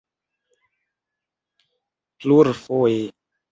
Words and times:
plurfoje 2.19 2.97